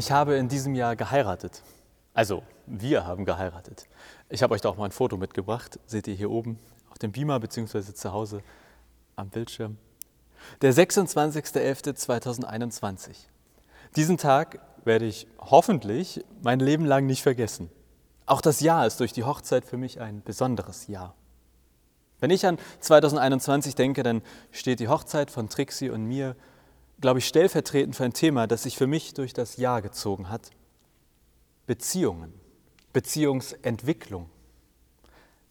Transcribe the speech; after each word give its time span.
Ich 0.00 0.10
habe 0.10 0.34
in 0.36 0.48
diesem 0.48 0.74
Jahr 0.74 0.96
geheiratet. 0.96 1.62
Also, 2.14 2.42
wir 2.64 3.06
haben 3.06 3.26
geheiratet. 3.26 3.84
Ich 4.30 4.42
habe 4.42 4.54
euch 4.54 4.62
da 4.62 4.70
auch 4.70 4.78
mal 4.78 4.86
ein 4.86 4.92
Foto 4.92 5.18
mitgebracht. 5.18 5.78
Seht 5.84 6.08
ihr 6.08 6.14
hier 6.14 6.30
oben 6.30 6.58
auf 6.90 6.98
dem 6.98 7.12
Beamer 7.12 7.38
bzw. 7.38 7.92
zu 7.92 8.10
Hause 8.10 8.42
am 9.16 9.28
Bildschirm. 9.28 9.76
Der 10.62 10.72
26.11.2021. 10.72 13.10
Diesen 13.94 14.16
Tag 14.16 14.60
werde 14.86 15.04
ich 15.04 15.26
hoffentlich 15.38 16.24
mein 16.40 16.60
Leben 16.60 16.86
lang 16.86 17.04
nicht 17.04 17.22
vergessen. 17.22 17.70
Auch 18.24 18.40
das 18.40 18.60
Jahr 18.60 18.86
ist 18.86 19.00
durch 19.00 19.12
die 19.12 19.24
Hochzeit 19.24 19.66
für 19.66 19.76
mich 19.76 20.00
ein 20.00 20.22
besonderes 20.22 20.86
Jahr. 20.86 21.14
Wenn 22.20 22.30
ich 22.30 22.46
an 22.46 22.56
2021 22.78 23.74
denke, 23.74 24.02
dann 24.02 24.22
steht 24.50 24.80
die 24.80 24.88
Hochzeit 24.88 25.30
von 25.30 25.50
Trixie 25.50 25.90
und 25.90 26.06
mir 26.06 26.36
glaube 27.00 27.18
ich, 27.18 27.26
stellvertretend 27.26 27.96
für 27.96 28.04
ein 28.04 28.12
Thema, 28.12 28.46
das 28.46 28.64
sich 28.64 28.76
für 28.76 28.86
mich 28.86 29.14
durch 29.14 29.32
das 29.32 29.56
Jahr 29.56 29.82
gezogen 29.82 30.28
hat. 30.28 30.50
Beziehungen, 31.66 32.32
Beziehungsentwicklung. 32.92 34.28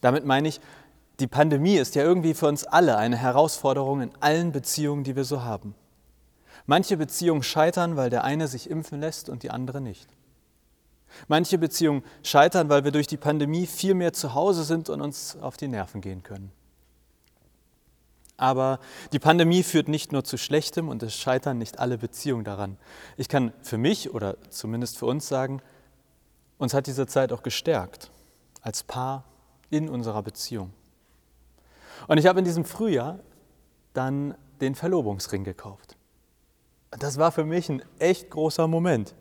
Damit 0.01 0.25
meine 0.25 0.47
ich, 0.47 0.61
die 1.19 1.27
Pandemie 1.27 1.75
ist 1.75 1.95
ja 1.95 2.03
irgendwie 2.03 2.33
für 2.33 2.47
uns 2.47 2.65
alle 2.65 2.97
eine 2.97 3.17
Herausforderung 3.17 4.01
in 4.01 4.11
allen 4.19 4.51
Beziehungen, 4.51 5.03
die 5.03 5.15
wir 5.15 5.25
so 5.25 5.43
haben. 5.43 5.75
Manche 6.65 6.97
Beziehungen 6.97 7.43
scheitern, 7.43 7.97
weil 7.97 8.09
der 8.09 8.23
eine 8.23 8.47
sich 8.47 8.69
impfen 8.69 8.99
lässt 8.99 9.29
und 9.29 9.43
die 9.43 9.49
andere 9.49 9.81
nicht. 9.81 10.07
Manche 11.27 11.57
Beziehungen 11.57 12.03
scheitern, 12.23 12.69
weil 12.69 12.83
wir 12.83 12.91
durch 12.91 13.07
die 13.07 13.17
Pandemie 13.17 13.65
viel 13.65 13.95
mehr 13.95 14.13
zu 14.13 14.35
Hause 14.35 14.63
sind 14.63 14.89
und 14.89 15.01
uns 15.01 15.37
auf 15.41 15.57
die 15.57 15.67
Nerven 15.67 16.01
gehen 16.01 16.23
können. 16.23 16.51
Aber 18.39 18.79
die 19.11 19.19
Pandemie 19.19 19.63
führt 19.63 19.89
nicht 19.89 20.13
nur 20.13 20.23
zu 20.23 20.37
Schlechtem 20.37 20.87
und 20.87 21.03
es 21.03 21.13
scheitern 21.13 21.57
nicht 21.57 21.77
alle 21.77 21.97
Beziehungen 21.97 22.45
daran. 22.45 22.77
Ich 23.17 23.27
kann 23.27 23.51
für 23.61 23.77
mich 23.77 24.13
oder 24.13 24.37
zumindest 24.49 24.97
für 24.97 25.07
uns 25.07 25.27
sagen, 25.27 25.61
uns 26.57 26.73
hat 26.73 26.87
diese 26.87 27.05
Zeit 27.05 27.33
auch 27.33 27.43
gestärkt 27.43 28.11
als 28.61 28.83
Paar 28.83 29.25
in 29.69 29.89
unserer 29.89 30.23
Beziehung. 30.23 30.71
Und 32.07 32.17
ich 32.17 32.27
habe 32.27 32.39
in 32.39 32.45
diesem 32.45 32.63
Frühjahr 32.63 33.19
dann 33.93 34.35
den 34.61 34.73
Verlobungsring 34.73 35.43
gekauft. 35.43 35.97
Das 36.91 37.17
war 37.17 37.33
für 37.33 37.43
mich 37.43 37.67
ein 37.69 37.83
echt 37.99 38.29
großer 38.29 38.67
Moment. 38.67 39.15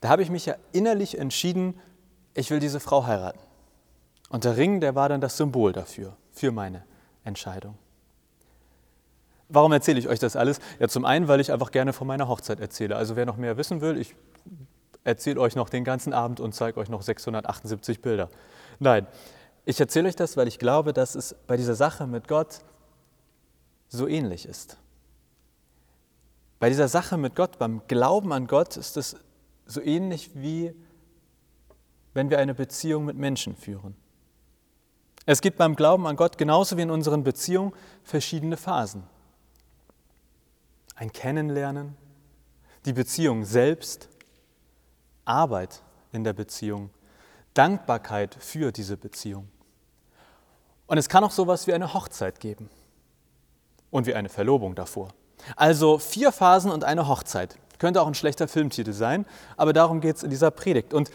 Da 0.00 0.10
habe 0.10 0.22
ich 0.22 0.28
mich 0.28 0.44
ja 0.44 0.56
innerlich 0.72 1.18
entschieden, 1.18 1.80
ich 2.34 2.50
will 2.50 2.60
diese 2.60 2.78
Frau 2.78 3.06
heiraten. 3.06 3.40
Und 4.28 4.44
der 4.44 4.58
Ring, 4.58 4.80
der 4.80 4.94
war 4.94 5.08
dann 5.08 5.22
das 5.22 5.38
Symbol 5.38 5.72
dafür, 5.72 6.14
für 6.30 6.52
meine 6.52 6.84
Entscheidung. 7.24 7.78
Warum 9.48 9.72
erzähle 9.72 9.98
ich 9.98 10.08
euch 10.08 10.18
das 10.18 10.36
alles? 10.36 10.60
Ja, 10.78 10.88
zum 10.88 11.04
einen, 11.04 11.26
weil 11.26 11.40
ich 11.40 11.52
einfach 11.52 11.70
gerne 11.70 11.92
von 11.92 12.06
meiner 12.06 12.28
Hochzeit 12.28 12.60
erzähle. 12.60 12.96
Also 12.96 13.16
wer 13.16 13.24
noch 13.24 13.36
mehr 13.36 13.56
wissen 13.56 13.80
will, 13.80 13.96
ich 13.96 14.14
erzähle 15.04 15.40
euch 15.40 15.56
noch 15.56 15.70
den 15.70 15.84
ganzen 15.84 16.12
Abend 16.12 16.38
und 16.38 16.54
zeige 16.54 16.78
euch 16.78 16.90
noch 16.90 17.00
678 17.00 18.02
Bilder. 18.02 18.28
Nein, 18.78 19.06
ich 19.64 19.80
erzähle 19.80 20.08
euch 20.08 20.16
das, 20.16 20.36
weil 20.36 20.48
ich 20.48 20.58
glaube, 20.58 20.92
dass 20.92 21.14
es 21.14 21.34
bei 21.46 21.56
dieser 21.56 21.74
Sache 21.74 22.06
mit 22.06 22.28
Gott 22.28 22.60
so 23.88 24.06
ähnlich 24.06 24.46
ist. 24.46 24.76
Bei 26.60 26.68
dieser 26.68 26.88
Sache 26.88 27.16
mit 27.16 27.34
Gott, 27.34 27.58
beim 27.58 27.82
Glauben 27.88 28.32
an 28.32 28.46
Gott, 28.46 28.76
ist 28.76 28.98
es 28.98 29.16
so 29.64 29.80
ähnlich 29.80 30.30
wie 30.34 30.74
wenn 32.12 32.30
wir 32.30 32.38
eine 32.38 32.54
Beziehung 32.54 33.04
mit 33.04 33.16
Menschen 33.16 33.54
führen. 33.54 33.94
Es 35.24 35.40
gibt 35.40 35.56
beim 35.56 35.76
Glauben 35.76 36.06
an 36.06 36.16
Gott 36.16 36.36
genauso 36.36 36.76
wie 36.76 36.82
in 36.82 36.90
unseren 36.90 37.22
Beziehungen 37.22 37.72
verschiedene 38.02 38.56
Phasen 38.56 39.04
ein 40.98 41.12
Kennenlernen, 41.12 41.96
die 42.84 42.92
Beziehung 42.92 43.44
selbst, 43.44 44.08
Arbeit 45.24 45.82
in 46.12 46.24
der 46.24 46.32
Beziehung, 46.32 46.90
Dankbarkeit 47.54 48.36
für 48.40 48.72
diese 48.72 48.96
Beziehung. 48.96 49.48
Und 50.86 50.98
es 50.98 51.08
kann 51.08 51.22
auch 51.22 51.30
sowas 51.30 51.66
wie 51.66 51.74
eine 51.74 51.94
Hochzeit 51.94 52.40
geben 52.40 52.68
und 53.90 54.06
wie 54.06 54.14
eine 54.14 54.28
Verlobung 54.28 54.74
davor. 54.74 55.10
Also 55.54 55.98
vier 55.98 56.32
Phasen 56.32 56.70
und 56.70 56.82
eine 56.82 57.06
Hochzeit. 57.06 57.58
Könnte 57.78 58.02
auch 58.02 58.08
ein 58.08 58.14
schlechter 58.14 58.48
Filmtitel 58.48 58.92
sein, 58.92 59.24
aber 59.56 59.72
darum 59.72 60.00
geht 60.00 60.16
es 60.16 60.24
in 60.24 60.30
dieser 60.30 60.50
Predigt. 60.50 60.94
Und 60.94 61.12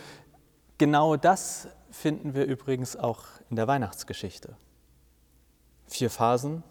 genau 0.78 1.18
das 1.18 1.68
finden 1.92 2.34
wir 2.34 2.46
übrigens 2.46 2.96
auch 2.96 3.24
in 3.50 3.58
der 3.58 3.68
Weihnachtsgeschichte. 3.68 4.56
Vier 5.88 6.10
Phasen 6.10 6.64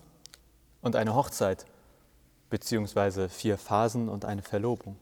und 0.81 0.97
eine 0.97 1.15
Hochzeit 1.15 1.67
beziehungsweise 2.53 3.31
vier 3.31 3.57
Phasen 3.57 4.11
und 4.11 4.27
eine 4.27 4.43
Verlobung. 4.43 4.97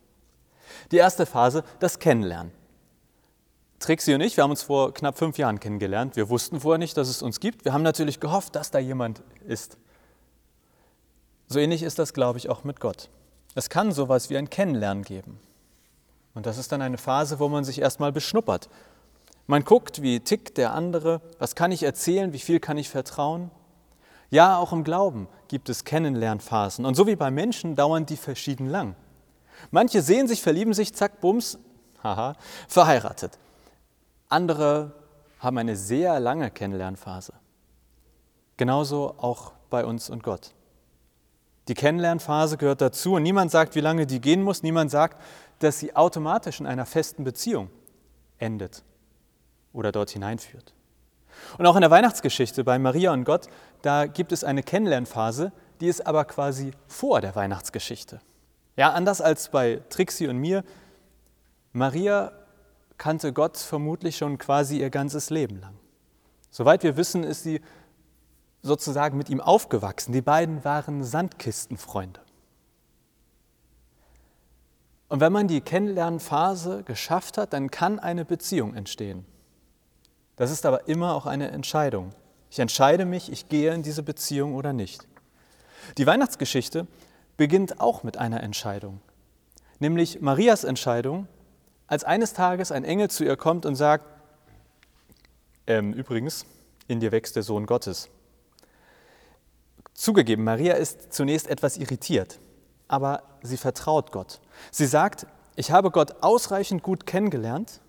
Die 0.92 0.98
erste 0.98 1.26
Phase, 1.26 1.64
das 1.80 1.98
Kennenlernen. 1.98 2.52
Trixie 3.80 4.14
und 4.14 4.20
ich, 4.20 4.36
wir 4.36 4.44
haben 4.44 4.52
uns 4.52 4.62
vor 4.62 4.94
knapp 4.94 5.18
fünf 5.18 5.36
Jahren 5.36 5.58
kennengelernt. 5.58 6.14
Wir 6.14 6.28
wussten 6.28 6.60
vorher 6.60 6.78
nicht, 6.78 6.96
dass 6.96 7.08
es 7.08 7.22
uns 7.22 7.40
gibt. 7.40 7.64
Wir 7.64 7.72
haben 7.72 7.82
natürlich 7.82 8.20
gehofft, 8.20 8.54
dass 8.54 8.70
da 8.70 8.78
jemand 8.78 9.24
ist. 9.44 9.78
So 11.48 11.58
ähnlich 11.58 11.82
ist 11.82 11.98
das, 11.98 12.14
glaube 12.14 12.38
ich, 12.38 12.48
auch 12.48 12.62
mit 12.62 12.78
Gott. 12.78 13.10
Es 13.56 13.68
kann 13.68 13.90
sowas 13.90 14.30
wie 14.30 14.38
ein 14.38 14.48
Kennenlernen 14.48 15.02
geben. 15.02 15.40
Und 16.34 16.46
das 16.46 16.56
ist 16.56 16.70
dann 16.70 16.82
eine 16.82 16.98
Phase, 16.98 17.40
wo 17.40 17.48
man 17.48 17.64
sich 17.64 17.80
erstmal 17.80 18.12
beschnuppert. 18.12 18.68
Man 19.48 19.64
guckt, 19.64 20.02
wie 20.02 20.20
tickt 20.20 20.56
der 20.56 20.72
andere, 20.72 21.20
was 21.40 21.56
kann 21.56 21.72
ich 21.72 21.82
erzählen, 21.82 22.32
wie 22.32 22.38
viel 22.38 22.60
kann 22.60 22.78
ich 22.78 22.88
vertrauen. 22.88 23.50
Ja, 24.30 24.58
auch 24.58 24.72
im 24.72 24.84
Glauben 24.84 25.28
gibt 25.48 25.68
es 25.68 25.84
Kennenlernphasen. 25.84 26.84
Und 26.84 26.94
so 26.94 27.06
wie 27.06 27.16
bei 27.16 27.30
Menschen 27.30 27.74
dauern 27.74 28.06
die 28.06 28.16
verschieden 28.16 28.66
lang. 28.66 28.94
Manche 29.70 30.02
sehen 30.02 30.28
sich, 30.28 30.40
verlieben 30.40 30.72
sich, 30.72 30.94
zack, 30.94 31.20
bums, 31.20 31.58
haha, 32.02 32.36
verheiratet. 32.68 33.38
Andere 34.28 34.92
haben 35.40 35.58
eine 35.58 35.76
sehr 35.76 36.20
lange 36.20 36.50
Kennenlernphase. 36.50 37.34
Genauso 38.56 39.14
auch 39.18 39.52
bei 39.68 39.84
uns 39.84 40.08
und 40.08 40.22
Gott. 40.22 40.54
Die 41.68 41.74
Kennenlernphase 41.74 42.56
gehört 42.56 42.80
dazu 42.80 43.14
und 43.14 43.22
niemand 43.22 43.50
sagt, 43.50 43.74
wie 43.74 43.80
lange 43.80 44.06
die 44.06 44.20
gehen 44.20 44.42
muss. 44.42 44.62
Niemand 44.62 44.90
sagt, 44.90 45.20
dass 45.58 45.78
sie 45.78 45.94
automatisch 45.94 46.60
in 46.60 46.66
einer 46.66 46.86
festen 46.86 47.24
Beziehung 47.24 47.70
endet 48.38 48.82
oder 49.72 49.92
dort 49.92 50.10
hineinführt. 50.10 50.74
Und 51.58 51.66
auch 51.66 51.74
in 51.74 51.80
der 51.80 51.90
Weihnachtsgeschichte 51.90 52.64
bei 52.64 52.78
Maria 52.78 53.12
und 53.12 53.24
Gott, 53.24 53.48
da 53.82 54.06
gibt 54.06 54.32
es 54.32 54.44
eine 54.44 54.62
Kennenlernphase, 54.62 55.52
die 55.80 55.88
ist 55.88 56.06
aber 56.06 56.24
quasi 56.24 56.72
vor 56.86 57.20
der 57.20 57.34
Weihnachtsgeschichte. 57.34 58.20
Ja, 58.76 58.92
anders 58.92 59.20
als 59.20 59.48
bei 59.48 59.82
Trixie 59.90 60.28
und 60.28 60.38
mir, 60.38 60.64
Maria 61.72 62.32
kannte 62.98 63.32
Gott 63.32 63.56
vermutlich 63.56 64.16
schon 64.16 64.38
quasi 64.38 64.78
ihr 64.78 64.90
ganzes 64.90 65.30
Leben 65.30 65.60
lang. 65.60 65.74
Soweit 66.50 66.82
wir 66.82 66.96
wissen, 66.96 67.24
ist 67.24 67.42
sie 67.42 67.60
sozusagen 68.62 69.16
mit 69.16 69.30
ihm 69.30 69.40
aufgewachsen. 69.40 70.12
Die 70.12 70.20
beiden 70.20 70.64
waren 70.64 71.02
Sandkistenfreunde. 71.02 72.20
Und 75.08 75.20
wenn 75.20 75.32
man 75.32 75.48
die 75.48 75.60
Kennenlernphase 75.60 76.84
geschafft 76.84 77.38
hat, 77.38 77.52
dann 77.52 77.70
kann 77.70 77.98
eine 77.98 78.24
Beziehung 78.24 78.74
entstehen. 78.74 79.24
Das 80.40 80.50
ist 80.50 80.64
aber 80.64 80.88
immer 80.88 81.14
auch 81.14 81.26
eine 81.26 81.50
Entscheidung. 81.50 82.14
Ich 82.50 82.60
entscheide 82.60 83.04
mich, 83.04 83.30
ich 83.30 83.50
gehe 83.50 83.74
in 83.74 83.82
diese 83.82 84.02
Beziehung 84.02 84.54
oder 84.54 84.72
nicht. 84.72 85.06
Die 85.98 86.06
Weihnachtsgeschichte 86.06 86.86
beginnt 87.36 87.78
auch 87.78 88.04
mit 88.04 88.16
einer 88.16 88.42
Entscheidung, 88.42 89.02
nämlich 89.80 90.22
Marias 90.22 90.64
Entscheidung, 90.64 91.28
als 91.88 92.04
eines 92.04 92.32
Tages 92.32 92.72
ein 92.72 92.84
Engel 92.84 93.10
zu 93.10 93.22
ihr 93.22 93.36
kommt 93.36 93.66
und 93.66 93.74
sagt, 93.74 94.06
ähm, 95.66 95.92
übrigens, 95.92 96.46
in 96.88 97.00
dir 97.00 97.12
wächst 97.12 97.36
der 97.36 97.42
Sohn 97.42 97.66
Gottes. 97.66 98.08
Zugegeben, 99.92 100.42
Maria 100.42 100.72
ist 100.72 101.12
zunächst 101.12 101.48
etwas 101.48 101.76
irritiert, 101.76 102.38
aber 102.88 103.24
sie 103.42 103.58
vertraut 103.58 104.10
Gott. 104.10 104.40
Sie 104.70 104.86
sagt, 104.86 105.26
ich 105.54 105.70
habe 105.70 105.90
Gott 105.90 106.22
ausreichend 106.22 106.82
gut 106.82 107.04
kennengelernt, 107.04 107.82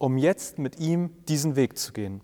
um 0.00 0.16
jetzt 0.16 0.58
mit 0.58 0.80
ihm 0.80 1.10
diesen 1.26 1.56
Weg 1.56 1.78
zu 1.78 1.92
gehen. 1.92 2.22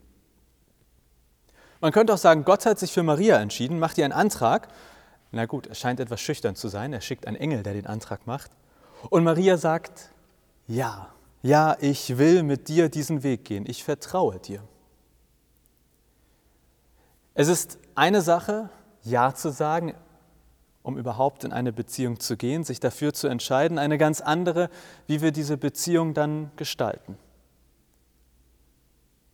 Man 1.82 1.92
könnte 1.92 2.14
auch 2.14 2.18
sagen, 2.18 2.44
Gott 2.44 2.64
hat 2.64 2.78
sich 2.78 2.90
für 2.90 3.02
Maria 3.02 3.38
entschieden, 3.38 3.78
macht 3.78 3.98
ihr 3.98 4.04
einen 4.06 4.14
Antrag. 4.14 4.68
Na 5.30 5.44
gut, 5.44 5.66
er 5.66 5.74
scheint 5.74 6.00
etwas 6.00 6.22
schüchtern 6.22 6.56
zu 6.56 6.68
sein. 6.68 6.94
Er 6.94 7.02
schickt 7.02 7.26
einen 7.26 7.36
Engel, 7.36 7.62
der 7.62 7.74
den 7.74 7.86
Antrag 7.86 8.26
macht. 8.26 8.50
Und 9.10 9.24
Maria 9.24 9.58
sagt, 9.58 10.08
ja, 10.66 11.12
ja, 11.42 11.76
ich 11.78 12.16
will 12.16 12.42
mit 12.42 12.68
dir 12.68 12.88
diesen 12.88 13.22
Weg 13.22 13.44
gehen. 13.44 13.66
Ich 13.68 13.84
vertraue 13.84 14.38
dir. 14.38 14.62
Es 17.34 17.48
ist 17.48 17.78
eine 17.94 18.22
Sache, 18.22 18.70
Ja 19.02 19.34
zu 19.34 19.50
sagen, 19.50 19.94
um 20.82 20.96
überhaupt 20.96 21.44
in 21.44 21.52
eine 21.52 21.74
Beziehung 21.74 22.20
zu 22.20 22.38
gehen, 22.38 22.64
sich 22.64 22.80
dafür 22.80 23.12
zu 23.12 23.28
entscheiden, 23.28 23.78
eine 23.78 23.98
ganz 23.98 24.22
andere, 24.22 24.70
wie 25.06 25.20
wir 25.20 25.30
diese 25.30 25.58
Beziehung 25.58 26.14
dann 26.14 26.50
gestalten. 26.56 27.18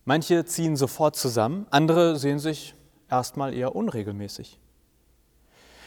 Manche 0.05 0.45
ziehen 0.45 0.75
sofort 0.75 1.15
zusammen, 1.15 1.65
andere 1.69 2.17
sehen 2.17 2.39
sich 2.39 2.75
erstmal 3.09 3.53
eher 3.53 3.75
unregelmäßig. 3.75 4.59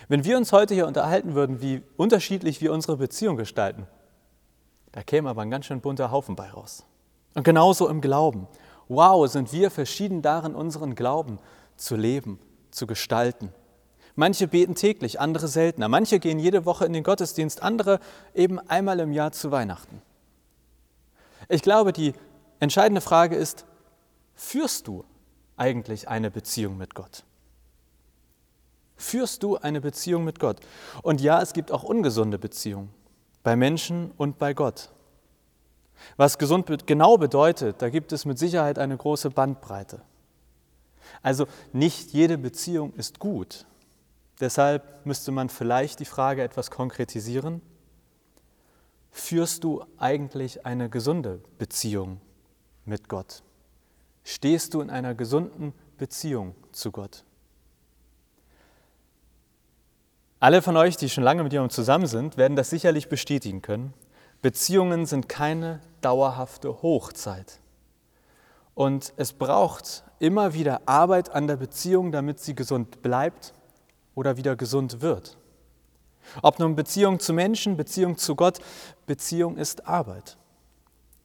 Wenn 0.09 0.25
wir 0.25 0.37
uns 0.37 0.53
heute 0.53 0.75
hier 0.75 0.87
unterhalten 0.87 1.35
würden, 1.35 1.61
wie 1.61 1.83
unterschiedlich 1.97 2.61
wir 2.61 2.73
unsere 2.73 2.97
Beziehung 2.97 3.37
gestalten, 3.37 3.87
Da 4.97 5.03
käme 5.03 5.29
aber 5.29 5.43
ein 5.43 5.51
ganz 5.51 5.67
schön 5.67 5.83
bunter 5.83 6.11
Haufen 6.11 6.37
bei 6.37 6.49
raus. 6.49 6.87
Und 7.35 7.43
genauso 7.43 7.87
im 7.87 8.01
Glauben. 8.01 8.49
Wow, 8.89 9.29
sind 9.29 9.53
wir 9.53 9.71
verschieden 9.71 10.23
darin, 10.23 10.55
unseren 10.55 10.95
Glauben 10.95 11.39
zu 11.77 11.97
leben, 11.97 12.39
zu 12.71 12.87
gestalten. 12.87 13.53
Manche 14.15 14.49
beten 14.49 14.75
täglich, 14.75 15.21
andere 15.21 15.49
seltener. 15.49 15.89
Manche 15.89 16.19
gehen 16.19 16.39
jede 16.39 16.65
Woche 16.65 16.87
in 16.87 16.95
den 16.95 17.03
Gottesdienst, 17.03 17.63
andere 17.63 18.01
eben 18.33 18.59
einmal 18.59 18.99
im 19.01 19.13
Jahr 19.13 19.33
zu 19.33 19.51
Weihnachten. 19.51 20.01
Ich 21.51 21.61
glaube, 21.61 21.93
die 21.93 22.15
entscheidende 22.59 23.03
Frage 23.03 23.37
ist, 23.37 23.67
führst 24.37 24.87
du 24.87 25.05
eigentlich 25.57 26.09
eine 26.09 26.31
Beziehung 26.31 26.77
mit 26.77 26.95
Gott? 26.95 27.25
Führst 28.97 29.43
du 29.43 29.57
eine 29.57 29.81
Beziehung 29.81 30.25
mit 30.25 30.39
Gott? 30.39 30.61
Und 31.03 31.21
ja, 31.21 31.43
es 31.43 31.53
gibt 31.53 31.73
auch 31.73 31.83
ungesunde 31.83 32.39
Beziehungen 32.39 32.91
bei 33.43 33.57
Menschen 33.57 34.13
und 34.17 34.39
bei 34.39 34.55
Gott. 34.55 34.91
Was 36.17 36.39
gesund 36.39 36.87
genau 36.87 37.17
bedeutet, 37.17 37.81
da 37.81 37.89
gibt 37.89 38.13
es 38.13 38.25
mit 38.25 38.39
Sicherheit 38.39 38.79
eine 38.79 38.97
große 38.97 39.31
Bandbreite. 39.31 40.03
Also 41.23 41.47
nicht 41.73 42.13
jede 42.13 42.39
Beziehung 42.39 42.93
ist 42.95 43.19
gut. 43.19 43.67
Deshalb 44.41 45.07
müsste 45.07 45.33
man 45.33 45.49
vielleicht 45.49 46.01
die 46.01 46.05
Frage 46.05 46.43
etwas 46.43 46.71
konkretisieren. 46.71 47.63
Führst 49.11 49.65
du 49.65 49.85
eigentlich 49.97 50.67
eine 50.67 50.91
gesunde 50.91 51.41
Beziehung 51.59 52.21
mit 52.85 53.09
Gott? 53.09 53.43
Stehst 54.29 54.75
du 54.75 54.81
in 54.81 54.91
einer 54.91 55.15
gesunden 55.15 55.73
Beziehung 55.99 56.57
zu 56.73 56.91
Gott? 56.91 57.23
Alle 60.41 60.63
von 60.63 60.77
euch, 60.77 60.97
die 60.97 61.09
schon 61.09 61.23
lange 61.23 61.45
mit 61.45 61.53
jemandem 61.53 61.73
zusammen 61.73 62.09
sind, 62.09 62.37
werden 62.37 62.57
das 62.57 62.69
sicherlich 62.69 63.09
bestätigen 63.09 63.63
können. 63.63 63.95
Beziehungen 64.43 65.07
sind 65.07 65.29
keine 65.29 65.81
dauerhafte 66.01 66.83
Hochzeit. 66.83 67.61
Und 68.75 69.13
es 69.17 69.33
braucht 69.33 70.03
immer 70.19 70.55
wieder 70.55 70.81
Arbeit 70.87 71.31
an 71.31 71.47
der 71.47 71.57
Beziehung, 71.57 72.11
damit 72.11 72.41
sie 72.41 72.57
gesund 72.57 73.03
bleibt 73.03 73.55
oder 74.17 74.37
wieder 74.37 74.57
gesund 74.57 75.03
wird. 75.03 75.39
Ob 76.43 76.59
nun 76.59 76.75
Beziehung 76.75 77.21
zu 77.21 77.33
Menschen, 77.33 77.77
Beziehung 77.77 78.19
zu 78.19 78.35
Gott, 78.35 78.59
Beziehung 79.07 79.57
ist 79.57 79.87
Arbeit. 79.87 80.37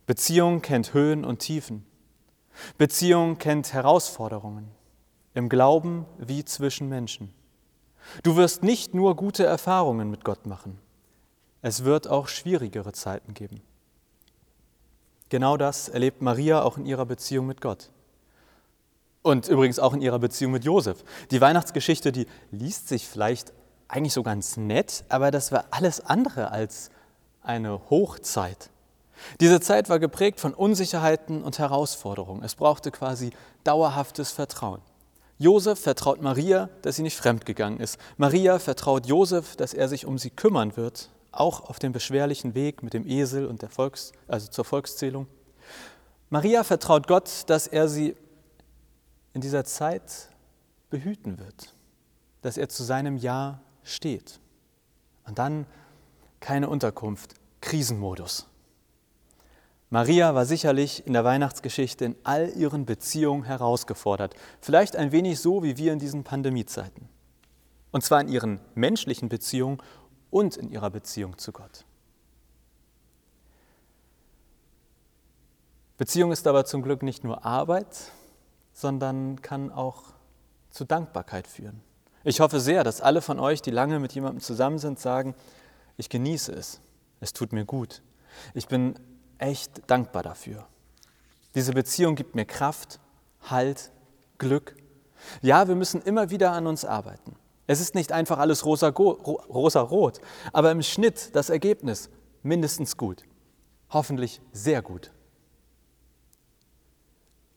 Beziehung 0.06 0.62
kennt 0.62 0.94
Höhen 0.94 1.26
und 1.26 1.40
Tiefen. 1.40 1.88
Beziehung 2.78 3.38
kennt 3.38 3.74
Herausforderungen 3.74 4.70
im 5.34 5.50
Glauben 5.50 6.06
wie 6.18 6.44
zwischen 6.46 6.90
Menschen. 6.90 7.34
Du 8.24 8.36
wirst 8.36 8.64
nicht 8.64 8.94
nur 8.94 9.16
gute 9.16 9.46
Erfahrungen 9.46 10.10
mit 10.10 10.24
Gott 10.24 10.46
machen, 10.46 10.80
es 11.62 11.84
wird 11.84 12.08
auch 12.08 12.28
schwierigere 12.28 12.92
Zeiten 12.92 13.34
geben. 13.34 13.62
Genau 15.30 15.56
das 15.58 15.88
erlebt 15.88 16.22
Maria 16.22 16.62
auch 16.64 16.78
in 16.78 16.86
ihrer 16.86 17.06
Beziehung 17.06 17.46
mit 17.46 17.62
Gott. 17.62 17.90
Und 19.22 19.48
übrigens 19.48 19.80
auch 19.80 19.94
in 19.94 20.02
ihrer 20.02 20.20
Beziehung 20.20 20.52
mit 20.52 20.66
Josef. 20.66 21.04
Die 21.30 21.40
Weihnachtsgeschichte, 21.40 22.12
die 22.12 22.26
liest 22.50 22.88
sich 22.88 23.08
vielleicht 23.08 23.54
eigentlich 23.88 24.14
so 24.14 24.24
ganz 24.24 24.58
nett, 24.58 25.04
aber 25.10 25.32
das 25.32 25.52
war 25.52 25.66
alles 25.72 26.02
andere 26.02 26.52
als 26.52 26.90
eine 27.44 27.90
Hochzeit. 27.90 28.72
Diese 29.40 29.60
Zeit 29.60 29.90
war 29.90 30.00
geprägt 30.00 30.40
von 30.40 30.54
Unsicherheiten 30.54 31.44
und 31.44 31.60
Herausforderungen. 31.60 32.44
Es 32.44 32.56
brauchte 32.56 32.92
quasi 32.92 33.32
dauerhaftes 33.64 34.32
Vertrauen. 34.32 34.82
Josef 35.38 35.80
vertraut 35.80 36.22
Maria, 36.22 36.70
dass 36.84 36.98
sie 36.98 37.02
nicht 37.02 37.18
fremdgegangen 37.18 37.80
ist. 37.80 37.98
Maria 38.18 38.60
vertraut 38.60 39.08
Josef, 39.08 39.56
dass 39.56 39.74
er 39.74 39.88
sich 39.88 40.06
um 40.06 40.20
sie 40.20 40.30
kümmern 40.30 40.78
wird, 40.78 41.10
auch 41.32 41.70
auf 41.70 41.80
dem 41.80 41.94
beschwerlichen 41.94 42.54
Weg 42.54 42.84
mit 42.84 42.94
dem 42.94 43.08
Esel 43.08 43.48
und 43.48 43.62
der 43.64 43.70
Volks, 43.70 44.12
also 44.28 44.50
zur 44.50 44.66
Volkszählung. 44.66 45.26
Maria 46.30 46.64
vertraut 46.64 47.08
Gott, 47.08 47.30
dass 47.48 47.66
er 47.66 47.88
sie 47.88 48.16
in 49.34 49.42
dieser 49.42 49.66
Zeit 49.66 50.30
behüten 50.92 51.40
wird, 51.40 51.74
dass 52.42 52.58
er 52.58 52.70
zu 52.70 52.84
seinem 52.84 53.18
Ja 53.18 53.62
steht. 53.84 54.40
Und 55.26 55.40
dann 55.40 55.66
keine 56.40 56.70
Unterkunft, 56.70 57.34
Krisenmodus. 57.62 58.48
Maria 59.94 60.34
war 60.34 60.46
sicherlich 60.46 61.06
in 61.06 61.12
der 61.12 61.26
Weihnachtsgeschichte 61.26 62.06
in 62.06 62.16
all 62.24 62.50
ihren 62.56 62.86
Beziehungen 62.86 63.44
herausgefordert, 63.44 64.36
vielleicht 64.62 64.96
ein 64.96 65.12
wenig 65.12 65.42
so 65.42 65.64
wie 65.64 65.76
wir 65.76 65.92
in 65.92 66.00
diesen 66.00 66.24
Pandemiezeiten. 66.24 67.10
Und 67.92 68.02
zwar 68.02 68.22
in 68.22 68.30
ihren 68.30 68.62
menschlichen 68.74 69.28
Beziehungen 69.28 69.80
und 70.30 70.56
in 70.56 70.72
ihrer 70.72 70.90
Beziehung 70.90 71.38
zu 71.38 71.52
Gott. 71.52 71.84
Beziehung 75.98 76.32
ist 76.32 76.48
aber 76.48 76.64
zum 76.64 76.84
Glück 76.84 77.04
nicht 77.04 77.26
nur 77.26 77.46
Arbeit, 77.46 78.14
sondern 78.72 79.42
kann 79.42 79.72
auch 79.72 80.04
zu 80.70 80.86
Dankbarkeit 80.86 81.48
führen. 81.48 81.82
Ich 82.24 82.40
hoffe 82.40 82.62
sehr, 82.62 82.86
dass 82.86 83.02
alle 83.02 83.22
von 83.22 83.42
euch, 83.42 83.62
die 83.62 83.72
lange 83.72 84.00
mit 84.00 84.14
jemandem 84.14 84.40
zusammen 84.40 84.78
sind, 84.78 85.00
sagen, 85.00 85.36
ich 85.98 86.08
genieße 86.08 86.54
es, 86.54 86.80
es 87.20 87.34
tut 87.34 87.52
mir 87.52 87.66
gut. 87.66 88.02
Ich 88.54 88.70
bin 88.70 88.96
echt 89.42 89.82
dankbar 89.88 90.24
dafür. 90.24 90.68
Diese 91.56 91.74
Beziehung 91.74 92.16
gibt 92.16 92.36
mir 92.36 92.46
Kraft, 92.46 93.00
Halt, 93.50 93.92
Glück. 94.38 94.76
Ja, 95.42 95.68
wir 95.68 95.76
müssen 95.76 96.02
immer 96.02 96.30
wieder 96.30 96.52
an 96.52 96.68
uns 96.68 96.86
arbeiten. 96.86 97.36
Es 97.68 97.80
ist 97.80 97.96
nicht 97.96 98.12
einfach 98.12 98.38
alles 98.38 98.66
rosa-rot, 98.66 100.22
aber 100.54 100.72
im 100.72 100.82
Schnitt 100.82 101.36
das 101.36 101.50
Ergebnis 101.50 102.10
mindestens 102.44 102.98
gut. 102.98 103.24
Hoffentlich 103.90 104.42
sehr 104.52 104.82
gut. 104.82 105.12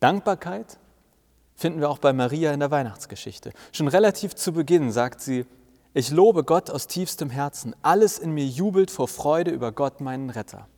Dankbarkeit 0.00 0.78
finden 1.54 1.80
wir 1.80 1.88
auch 1.88 1.98
bei 1.98 2.12
Maria 2.12 2.52
in 2.52 2.60
der 2.60 2.70
Weihnachtsgeschichte. 2.70 3.52
Schon 3.72 3.88
relativ 3.88 4.34
zu 4.34 4.52
Beginn 4.52 4.92
sagt 4.92 5.20
sie, 5.20 5.46
ich 5.94 6.10
lobe 6.10 6.44
Gott 6.44 6.70
aus 6.70 6.86
tiefstem 6.86 7.30
Herzen, 7.30 7.74
alles 7.82 8.18
in 8.18 8.32
mir 8.32 8.46
jubelt 8.46 8.90
vor 8.90 9.08
Freude 9.08 9.52
über 9.52 9.72
Gott, 9.72 10.00
meinen 10.00 10.30
Retter. 10.30 10.68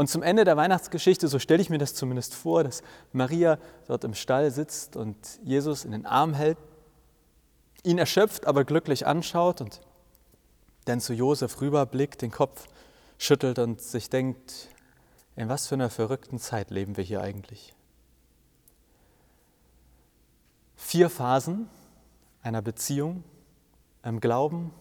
Und 0.00 0.06
zum 0.06 0.22
Ende 0.22 0.44
der 0.44 0.56
Weihnachtsgeschichte, 0.56 1.28
so 1.28 1.38
stelle 1.38 1.60
ich 1.60 1.68
mir 1.68 1.76
das 1.76 1.94
zumindest 1.94 2.34
vor, 2.34 2.64
dass 2.64 2.82
Maria 3.12 3.58
dort 3.86 4.02
im 4.02 4.14
Stall 4.14 4.50
sitzt 4.50 4.96
und 4.96 5.14
Jesus 5.44 5.84
in 5.84 5.92
den 5.92 6.06
Arm 6.06 6.32
hält, 6.32 6.56
ihn 7.82 7.98
erschöpft, 7.98 8.46
aber 8.46 8.64
glücklich 8.64 9.06
anschaut 9.06 9.60
und 9.60 9.82
dann 10.86 11.02
zu 11.02 11.12
Josef 11.12 11.60
rüberblickt, 11.60 12.22
den 12.22 12.30
Kopf 12.30 12.66
schüttelt 13.18 13.58
und 13.58 13.82
sich 13.82 14.08
denkt, 14.08 14.70
in 15.36 15.50
was 15.50 15.66
für 15.66 15.74
einer 15.74 15.90
verrückten 15.90 16.38
Zeit 16.38 16.70
leben 16.70 16.96
wir 16.96 17.04
hier 17.04 17.20
eigentlich? 17.20 17.74
Vier 20.76 21.10
Phasen 21.10 21.68
einer 22.40 22.62
Beziehung, 22.62 23.22
einem 24.00 24.20
Glauben, 24.20 24.72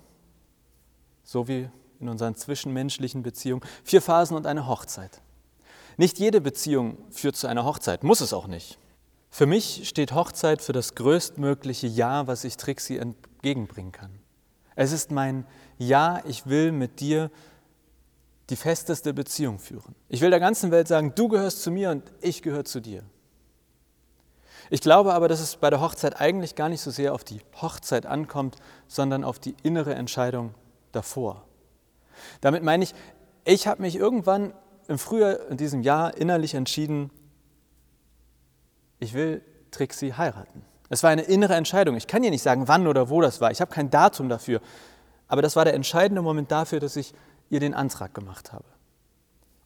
so 1.26 1.50
wie 1.50 1.70
in 2.00 2.10
unseren 2.10 2.36
zwischenmenschlichen 2.36 3.24
Beziehungen. 3.24 3.62
Vier 3.84 4.02
Phasen 4.02 4.36
und 4.36 4.48
eine 4.48 4.68
Hochzeit. 4.68 5.22
Nicht 5.98 6.20
jede 6.20 6.40
Beziehung 6.42 6.98
führt 7.12 7.36
zu 7.36 7.48
einer 7.48 7.66
Hochzeit, 7.66 8.04
muss 8.04 8.22
es 8.22 8.34
auch 8.34 8.48
nicht. 8.48 8.80
Für 9.30 9.46
mich 9.46 9.88
steht 9.88 10.14
Hochzeit 10.14 10.62
für 10.62 10.74
das 10.74 10.96
größtmögliche 10.96 11.88
Ja, 11.88 12.26
was 12.28 12.44
ich 12.44 12.58
Trixie 12.58 12.98
entgegenbringen 12.98 13.92
kann. 13.92 14.12
Es 14.76 14.92
ist 14.92 15.12
mein 15.12 15.46
Ja, 15.78 16.22
ich 16.26 16.48
will 16.48 16.72
mit 16.72 17.00
dir 17.00 17.30
die 18.50 18.56
festeste 18.56 19.14
Beziehung 19.14 19.60
führen. 19.60 19.94
Ich 20.08 20.22
will 20.22 20.30
der 20.30 20.40
ganzen 20.40 20.72
Welt 20.72 20.88
sagen, 20.88 21.14
du 21.16 21.28
gehörst 21.28 21.62
zu 21.62 21.70
mir 21.70 21.92
und 21.92 22.04
ich 22.22 22.42
gehöre 22.42 22.66
zu 22.66 22.80
dir. 22.80 23.04
Ich 24.72 24.82
glaube 24.82 25.14
aber, 25.14 25.28
dass 25.28 25.40
es 25.40 25.58
bei 25.58 25.70
der 25.70 25.82
Hochzeit 25.82 26.20
eigentlich 26.20 26.56
gar 26.56 26.70
nicht 26.70 26.82
so 26.82 26.92
sehr 26.92 27.14
auf 27.14 27.24
die 27.24 27.42
Hochzeit 27.62 28.06
ankommt, 28.06 28.56
sondern 28.88 29.24
auf 29.24 29.40
die 29.40 29.56
innere 29.64 29.96
Entscheidung 29.96 30.54
davor. 30.92 31.44
Damit 32.42 32.64
meine 32.64 32.84
ich, 32.84 32.94
ich 33.46 33.68
habe 33.68 33.82
mich 33.82 33.96
irgendwann 33.96 34.54
im 34.88 34.98
Frühjahr 34.98 35.48
in 35.50 35.58
diesem 35.58 35.82
Jahr 35.82 36.18
innerlich 36.18 36.56
entschieden, 36.56 37.12
ich 39.00 39.14
will 39.14 39.42
Trixie 39.72 40.14
heiraten. 40.14 40.64
Es 40.90 41.04
war 41.04 41.12
eine 41.12 41.22
innere 41.22 41.56
Entscheidung. 41.56 41.96
Ich 41.96 42.08
kann 42.08 42.24
dir 42.24 42.32
nicht 42.32 42.42
sagen, 42.42 42.68
wann 42.68 42.88
oder 42.88 43.10
wo 43.10 43.22
das 43.22 43.40
war. 43.40 43.52
Ich 43.52 43.62
habe 43.62 43.72
kein 43.72 43.90
Datum 43.90 44.28
dafür. 44.28 44.60
Aber 45.28 45.42
das 45.42 45.56
war 45.56 45.64
der 45.64 45.76
entscheidende 45.76 46.22
Moment 46.22 46.52
dafür, 46.52 46.80
dass 46.80 46.96
ich 46.96 47.14
ihr 47.50 47.60
den 47.60 47.76
Antrag 47.76 48.14
gemacht 48.14 48.52
habe. 48.52 48.66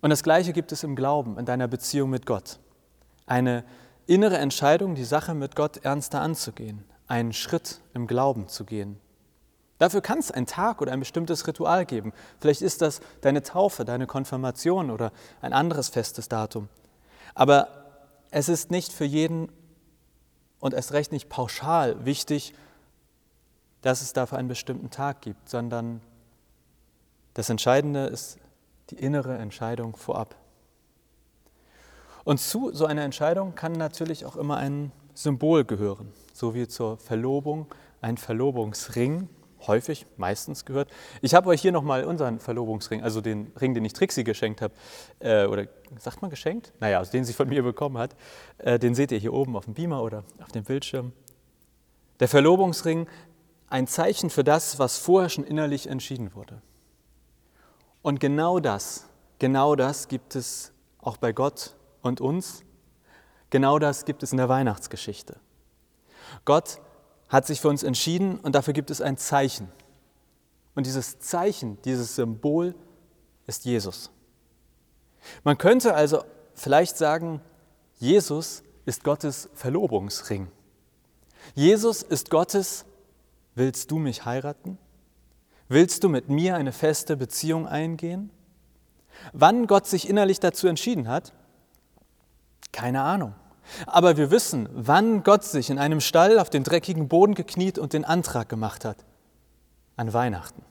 Und 0.02 0.10
das 0.10 0.22
Gleiche 0.24 0.52
gibt 0.52 0.74
es 0.74 0.84
im 0.84 0.98
Glauben, 0.98 1.40
in 1.40 1.46
deiner 1.46 1.70
Beziehung 1.70 2.10
mit 2.10 2.26
Gott. 2.26 2.60
Eine 3.26 3.64
innere 4.06 4.38
Entscheidung, 4.38 4.96
die 4.96 5.06
Sache 5.06 5.34
mit 5.34 5.56
Gott 5.56 5.78
ernster 5.78 6.20
anzugehen, 6.20 6.84
einen 7.08 7.32
Schritt 7.32 7.80
im 7.94 8.06
Glauben 8.06 8.50
zu 8.50 8.66
gehen. 8.66 9.00
Dafür 9.80 10.02
kann 10.02 10.20
es 10.20 10.32
einen 10.32 10.46
Tag 10.46 10.82
oder 10.82 10.92
ein 10.92 11.00
bestimmtes 11.00 11.48
Ritual 11.48 11.86
geben. 11.86 12.14
Vielleicht 12.40 12.62
ist 12.62 12.82
das 12.82 13.02
deine 13.22 13.44
Taufe, 13.44 13.86
deine 13.86 14.08
Konfirmation 14.08 14.92
oder 14.92 15.12
ein 15.42 15.54
anderes 15.54 15.90
festes 15.90 16.30
Datum. 16.30 16.70
Aber 17.36 17.68
es 18.32 18.50
ist 18.50 18.72
nicht 18.72 18.94
für 18.94 19.06
jeden 19.06 19.52
und 20.60 20.74
erst 20.74 20.94
recht 20.94 21.12
nicht 21.12 21.30
pauschal 21.30 22.06
wichtig, 22.06 22.54
dass 23.82 24.02
es 24.02 24.14
dafür 24.14 24.38
einen 24.38 24.48
bestimmten 24.48 24.90
Tag 24.90 25.22
gibt, 25.22 25.50
sondern 25.50 26.02
das 27.34 27.50
Entscheidende 27.50 28.06
ist 28.06 28.38
die 28.90 28.96
innere 28.96 29.38
Entscheidung 29.38 29.96
vorab. 29.96 30.36
Und 32.24 32.40
zu 32.40 32.72
so 32.74 32.86
einer 32.86 33.04
Entscheidung 33.04 33.56
kann 33.56 33.74
natürlich 33.74 34.26
auch 34.26 34.38
immer 34.38 34.58
ein 34.58 34.92
Symbol 35.14 35.66
gehören, 35.66 36.14
so 36.34 36.56
wie 36.56 36.68
zur 36.68 36.98
Verlobung 36.98 37.68
ein 38.02 38.18
Verlobungsring 38.18 39.28
häufig, 39.68 40.06
meistens 40.18 40.66
gehört. 40.66 40.90
Ich 41.22 41.34
habe 41.34 41.50
euch 41.50 41.62
hier 41.62 41.72
nochmal 41.72 42.06
unseren 42.06 42.40
Verlobungsring, 42.40 43.04
also 43.04 43.22
den 43.22 43.52
Ring, 43.60 43.74
den 43.74 43.86
ich 43.86 43.94
Trixie 43.94 44.24
geschenkt 44.24 44.62
habe, 44.62 44.74
äh, 45.20 45.46
oder 45.46 45.68
sagt 46.00 46.22
man 46.22 46.32
geschenkt? 46.32 46.74
Naja, 46.80 47.00
also 47.00 47.12
den 47.12 47.26
sie 47.26 47.34
von 47.34 47.50
mir 47.50 47.64
bekommen 47.64 47.98
hat. 47.98 48.16
Äh, 48.58 48.80
den 48.80 48.96
seht 48.96 49.12
ihr 49.12 49.20
hier 49.20 49.34
oben 49.34 49.56
auf 49.56 49.66
dem 49.66 49.74
Beamer 49.74 50.02
oder 50.04 50.24
auf 50.42 50.52
dem 50.52 50.64
Bildschirm. 50.64 51.14
Der 52.20 52.28
Verlobungsring, 52.28 53.08
ein 53.70 53.88
Zeichen 53.88 54.30
für 54.30 54.44
das, 54.44 54.80
was 54.80 54.98
vorher 54.98 55.30
schon 55.30 55.44
innerlich 55.44 55.88
entschieden 55.88 56.36
wurde. 56.36 56.62
Und 58.02 58.20
genau 58.20 58.60
das, 58.60 59.08
genau 59.40 59.76
das 59.76 60.08
gibt 60.08 60.36
es 60.36 60.74
auch 61.02 61.18
bei 61.18 61.32
Gott 61.32 61.76
und 62.02 62.22
uns. 62.22 62.64
Genau 63.50 63.80
das 63.80 64.06
gibt 64.06 64.24
es 64.24 64.32
in 64.32 64.38
der 64.38 64.50
Weihnachtsgeschichte. 64.50 65.40
Gott 66.46 66.82
hat 67.34 67.48
sich 67.48 67.62
für 67.62 67.68
uns 67.68 67.82
entschieden 67.82 68.38
und 68.38 68.54
dafür 68.54 68.76
gibt 68.76 68.92
es 68.92 69.02
ein 69.02 69.18
Zeichen. 69.18 69.68
Und 70.76 70.86
dieses 70.86 71.18
Zeichen, 71.18 71.82
dieses 71.82 72.16
Symbol 72.16 72.76
ist 73.48 73.66
Jesus. 73.66 74.12
Man 75.44 75.58
könnte 75.58 75.96
also 75.96 76.24
vielleicht 76.54 76.96
sagen, 76.96 77.42
Jesus 77.98 78.62
ist 78.86 79.04
Gottes 79.04 79.50
Verlobungsring. 79.56 80.48
Jesus 81.56 82.04
ist 82.04 82.30
Gottes, 82.30 82.86
willst 83.56 83.90
du 83.90 83.98
mich 83.98 84.26
heiraten? 84.26 84.78
Willst 85.68 86.04
du 86.04 86.10
mit 86.10 86.30
mir 86.30 86.56
eine 86.56 86.72
feste 86.72 87.18
Beziehung 87.18 87.68
eingehen? 87.68 88.30
Wann 89.32 89.66
Gott 89.66 89.88
sich 89.88 90.08
innerlich 90.08 90.40
dazu 90.40 90.68
entschieden 90.68 91.08
hat? 91.08 91.34
Keine 92.72 93.02
Ahnung. 93.02 93.34
Aber 93.86 94.18
wir 94.18 94.32
wissen, 94.32 94.70
wann 94.72 95.24
Gott 95.24 95.44
sich 95.44 95.70
in 95.70 95.80
einem 95.80 96.02
Stall 96.02 96.40
auf 96.40 96.50
den 96.50 96.64
dreckigen 96.64 97.08
Boden 97.08 97.34
gekniet 97.34 97.80
und 97.80 97.94
den 97.94 98.06
Antrag 98.06 98.50
gemacht 98.50 98.86
hat. 98.86 98.98
An 99.96 100.14
Weihnachten. 100.14 100.64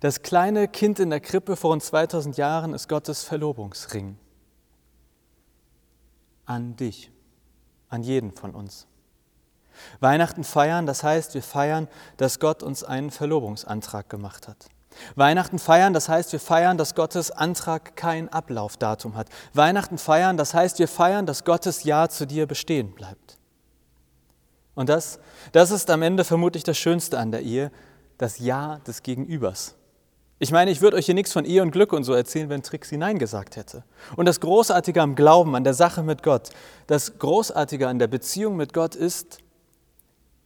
Das 0.00 0.22
kleine 0.22 0.68
Kind 0.68 0.98
in 0.98 1.10
der 1.10 1.20
Krippe 1.20 1.56
vor 1.56 1.70
rund 1.70 1.82
2000 1.82 2.36
Jahren 2.36 2.74
ist 2.74 2.88
Gottes 2.88 3.22
Verlobungsring. 3.24 4.18
An 6.46 6.76
dich, 6.76 7.10
an 7.88 8.02
jeden 8.02 8.32
von 8.32 8.54
uns. 8.54 8.86
Weihnachten 10.00 10.44
feiern, 10.44 10.86
das 10.86 11.02
heißt, 11.02 11.34
wir 11.34 11.42
feiern, 11.42 11.88
dass 12.16 12.40
Gott 12.40 12.62
uns 12.62 12.82
einen 12.82 13.10
Verlobungsantrag 13.10 14.08
gemacht 14.08 14.48
hat. 14.48 14.68
Weihnachten 15.16 15.58
feiern, 15.58 15.92
das 15.92 16.08
heißt, 16.08 16.32
wir 16.32 16.40
feiern, 16.40 16.78
dass 16.78 16.94
Gottes 16.94 17.30
Antrag 17.30 17.96
kein 17.96 18.28
Ablaufdatum 18.28 19.16
hat. 19.16 19.28
Weihnachten 19.54 19.98
feiern, 19.98 20.36
das 20.36 20.54
heißt, 20.54 20.78
wir 20.78 20.88
feiern, 20.88 21.26
dass 21.26 21.44
Gottes 21.44 21.84
Ja 21.84 22.08
zu 22.08 22.26
dir 22.26 22.46
bestehen 22.46 22.92
bleibt. 22.94 23.38
Und 24.74 24.88
das, 24.88 25.18
das 25.52 25.70
ist 25.70 25.90
am 25.90 26.02
Ende 26.02 26.24
vermutlich 26.24 26.64
das 26.64 26.78
Schönste 26.78 27.18
an 27.18 27.32
der 27.32 27.42
Ehe, 27.42 27.70
das 28.16 28.38
Ja 28.38 28.78
des 28.86 29.02
Gegenübers. 29.02 29.74
Ich 30.40 30.52
meine, 30.52 30.70
ich 30.70 30.80
würde 30.80 30.96
euch 30.96 31.06
hier 31.06 31.16
nichts 31.16 31.32
von 31.32 31.44
Ehe 31.44 31.62
und 31.62 31.72
Glück 31.72 31.92
und 31.92 32.04
so 32.04 32.12
erzählen, 32.12 32.48
wenn 32.48 32.62
Trixie 32.62 32.96
Nein 32.96 33.18
gesagt 33.18 33.56
hätte. 33.56 33.82
Und 34.14 34.26
das 34.26 34.38
Großartige 34.38 35.02
am 35.02 35.16
Glauben, 35.16 35.56
an 35.56 35.64
der 35.64 35.74
Sache 35.74 36.04
mit 36.04 36.22
Gott, 36.22 36.50
das 36.86 37.18
Großartige 37.18 37.88
an 37.88 37.98
der 37.98 38.06
Beziehung 38.06 38.56
mit 38.56 38.72
Gott 38.72 38.94
ist, 38.94 39.38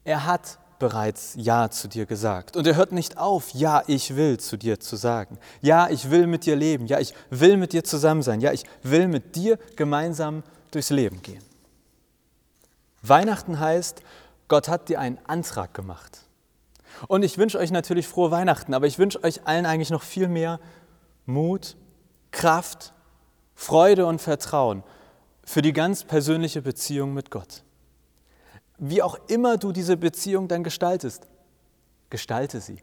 er 0.04 0.24
hat 0.24 0.58
bereits 0.82 1.34
Ja 1.36 1.70
zu 1.70 1.86
dir 1.86 2.06
gesagt. 2.06 2.56
Und 2.56 2.66
er 2.66 2.74
hört 2.74 2.90
nicht 2.90 3.16
auf, 3.16 3.50
Ja, 3.50 3.84
ich 3.86 4.16
will 4.16 4.40
zu 4.40 4.56
dir 4.56 4.80
zu 4.80 4.96
sagen. 4.96 5.38
Ja, 5.60 5.88
ich 5.88 6.10
will 6.10 6.26
mit 6.26 6.44
dir 6.44 6.56
leben. 6.56 6.86
Ja, 6.86 6.98
ich 6.98 7.14
will 7.30 7.56
mit 7.56 7.72
dir 7.72 7.84
zusammen 7.84 8.22
sein. 8.22 8.40
Ja, 8.40 8.52
ich 8.52 8.64
will 8.82 9.06
mit 9.06 9.36
dir 9.36 9.60
gemeinsam 9.76 10.42
durchs 10.72 10.90
Leben 10.90 11.22
gehen. 11.22 11.42
Weihnachten 13.00 13.60
heißt, 13.60 14.02
Gott 14.48 14.66
hat 14.66 14.88
dir 14.88 14.98
einen 14.98 15.18
Antrag 15.24 15.72
gemacht. 15.72 16.22
Und 17.06 17.22
ich 17.22 17.38
wünsche 17.38 17.58
euch 17.58 17.70
natürlich 17.70 18.08
frohe 18.08 18.32
Weihnachten, 18.32 18.74
aber 18.74 18.88
ich 18.88 18.98
wünsche 18.98 19.22
euch 19.22 19.46
allen 19.46 19.66
eigentlich 19.66 19.90
noch 19.90 20.02
viel 20.02 20.26
mehr 20.26 20.58
Mut, 21.26 21.76
Kraft, 22.32 22.92
Freude 23.54 24.04
und 24.06 24.20
Vertrauen 24.20 24.82
für 25.44 25.62
die 25.62 25.72
ganz 25.72 26.02
persönliche 26.02 26.60
Beziehung 26.60 27.14
mit 27.14 27.30
Gott 27.30 27.62
wie 28.78 29.02
auch 29.02 29.18
immer 29.28 29.56
du 29.56 29.72
diese 29.72 29.96
Beziehung 29.96 30.48
dann 30.48 30.64
gestaltest, 30.64 31.26
gestalte 32.10 32.60
sie. 32.60 32.82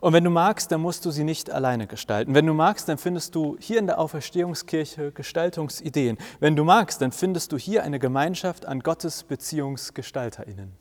Und 0.00 0.12
wenn 0.12 0.24
du 0.24 0.30
magst, 0.30 0.70
dann 0.72 0.80
musst 0.80 1.04
du 1.04 1.10
sie 1.10 1.24
nicht 1.24 1.50
alleine 1.50 1.86
gestalten. 1.86 2.34
Wenn 2.34 2.46
du 2.46 2.54
magst, 2.54 2.88
dann 2.88 2.98
findest 2.98 3.34
du 3.34 3.56
hier 3.60 3.78
in 3.78 3.86
der 3.86 3.98
Auferstehungskirche 3.98 5.12
Gestaltungsideen. 5.12 6.18
Wenn 6.40 6.56
du 6.56 6.64
magst, 6.64 7.00
dann 7.00 7.12
findest 7.12 7.52
du 7.52 7.58
hier 7.58 7.84
eine 7.84 7.98
Gemeinschaft 7.98 8.66
an 8.66 8.80
Gottes 8.80 9.22
Beziehungsgestalterinnen. 9.24 10.72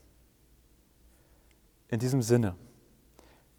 In 1.90 2.00
diesem 2.00 2.22
Sinne, 2.22 2.56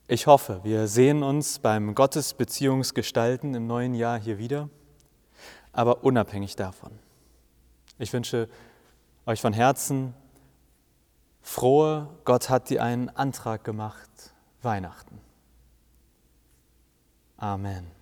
ich 0.07 0.27
hoffe, 0.27 0.61
wir 0.65 0.87
sehen 0.87 1.23
uns 1.23 1.59
beim 1.59 1.95
Gottes 1.95 2.35
Beziehungsgestalten 2.35 3.55
im 3.55 3.67
neuen 3.67 3.95
Jahr 3.95 4.19
hier 4.19 4.38
wieder, 4.38 4.69
aber 5.73 6.05
unabhängig 6.05 6.57
davon. 6.57 6.93
Ich 7.99 8.12
wünsche 8.12 8.49
euch 9.27 9.41
von 9.41 9.53
Herzen 9.53 10.15
frohe, 11.49 12.09
Gott 12.25 12.50
hat 12.50 12.69
dir 12.69 12.83
einen 12.83 13.09
Antrag 13.09 13.64
gemacht, 13.64 14.11
Weihnachten. 14.62 15.21
Amen. 17.38 17.98